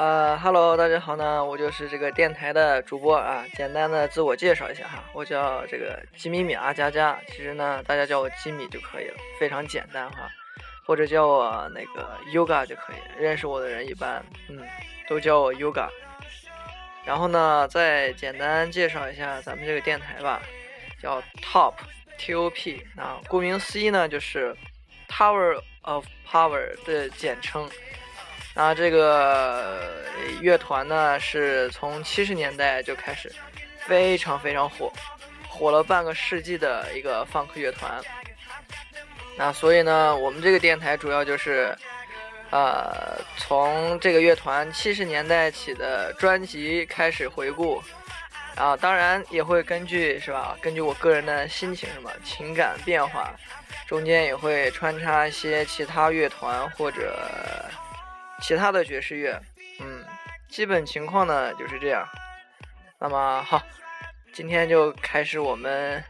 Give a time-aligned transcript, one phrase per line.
[0.00, 3.44] Hello，大家好呢，我就是这个电台的主播啊。
[3.56, 10.28] 简单的自我介绍一下哈，我叫这个吉米米阿佳佳，其实呢，大家叫我吉米就可以了，非常简单哈。
[10.86, 14.62] 或者叫我那个 Yoga 就可以，认识我的人一般嗯
[15.08, 15.88] 都叫我 Yoga。
[17.04, 20.40] 然后呢，再简单介绍一下咱们这个电台吧，
[21.02, 21.74] 叫 Top
[22.16, 24.54] T O P 啊，顾名思义呢就是
[25.08, 27.68] Tower of Power 的简称。
[28.58, 29.88] 啊，这个
[30.40, 33.32] 乐团呢，是从七十年代就开始
[33.86, 34.92] 非常非常火，
[35.48, 38.02] 火了半个世纪的一个放克乐团。
[39.36, 41.72] 那所以呢，我们这个电台主要就是，
[42.50, 47.80] 呃，从这个乐团七十年代起的专辑开始回顾，
[48.56, 50.58] 啊，当然也会根据是吧？
[50.60, 53.32] 根据我个人的心情什么情感变化，
[53.86, 57.16] 中间也会穿插一些其他乐团或者。
[58.40, 59.40] 其他的爵士乐，
[59.80, 60.04] 嗯，
[60.48, 62.06] 基本情况呢就是这样。
[62.98, 63.60] 那么好，
[64.32, 66.02] 今天就开始我们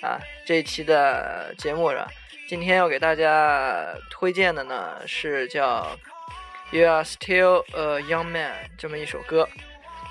[0.00, 2.08] 啊这一期的节目了。
[2.48, 5.96] 今天要给大家推荐的呢是叫
[6.76, 9.48] 《You Are Still a Young Man》这么一首歌。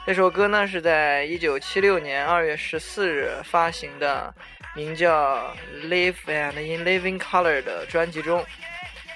[0.06, 4.34] 这首歌呢是在一九七六年二月十四日发行的，
[4.76, 5.56] 名叫
[5.88, 8.46] 《Live and in Living Color》的专辑中。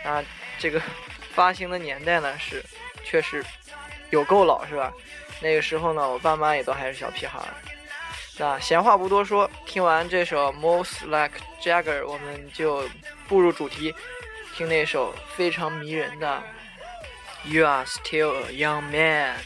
[0.04, 0.24] 啊，
[0.58, 0.82] 这个。
[1.38, 2.66] 发行的年代呢是，
[3.06, 3.46] 确实
[4.10, 4.92] 有够老是吧？
[5.40, 7.54] 那个时候呢，我爸妈也都还是小屁孩儿。
[8.40, 12.90] 那闲话不多说，听完这首《Most Like Jagger》，我们就
[13.28, 13.94] 步入主题，
[14.56, 16.42] 听那首非常迷人的
[17.48, 19.38] 《You Are Still a Young Man》。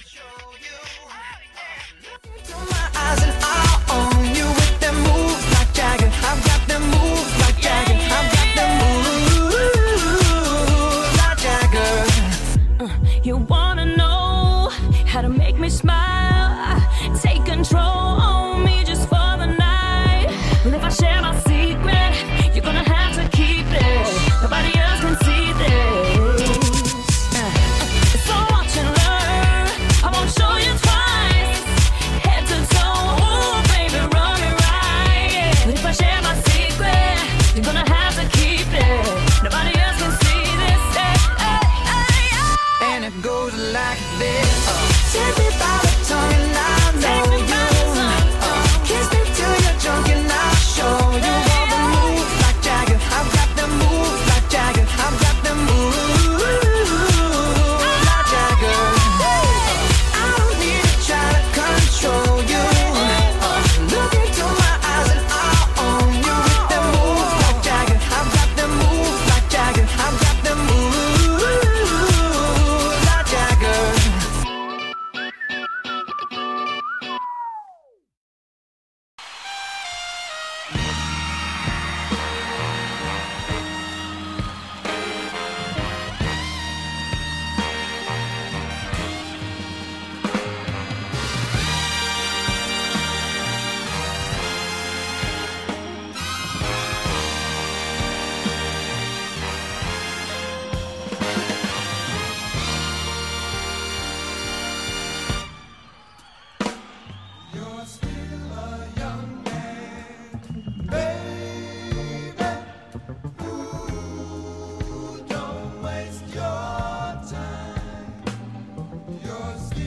[119.32, 119.81] Because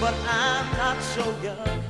[0.00, 1.89] but I'm not so young.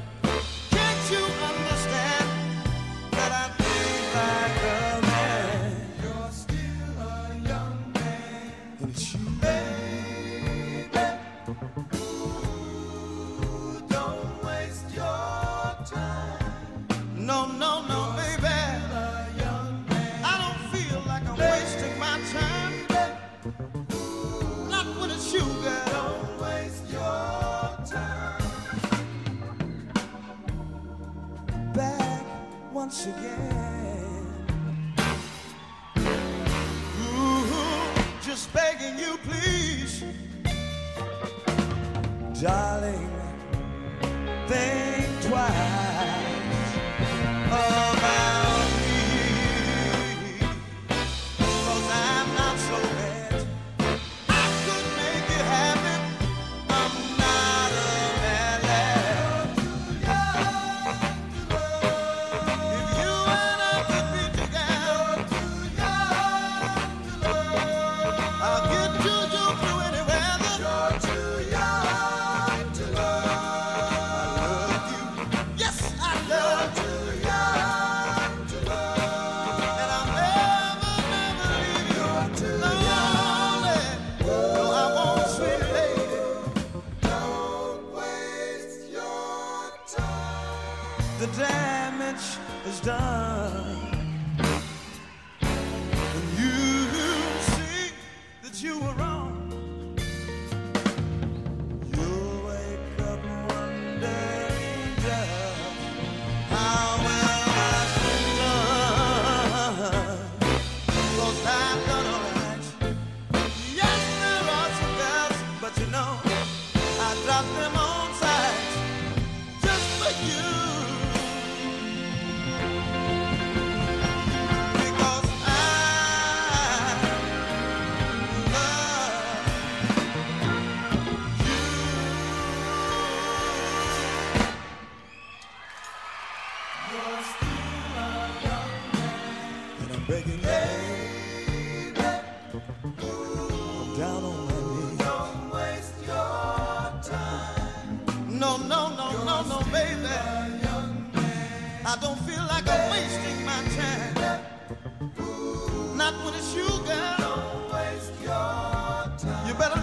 [31.73, 32.25] back
[32.73, 34.47] once again.
[37.03, 37.47] Ooh,
[38.23, 40.05] just begging you, please,
[42.41, 43.11] darling,
[44.49, 45.80] think twice.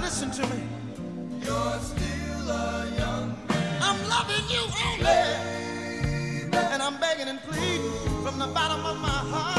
[0.08, 0.64] listen to me.
[1.44, 3.82] You're still a young man.
[3.82, 5.04] I'm loving you only.
[5.04, 6.58] Baby.
[6.72, 7.92] And I'm begging and pleading
[8.24, 9.57] from the bottom of my heart.